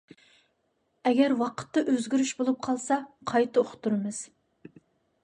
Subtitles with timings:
[1.09, 2.97] ئەگەر ۋاقىتتا ئۆزگىرىش بولۇپ قالسا
[3.33, 4.23] قايتا ئۇقتۇرىمىز.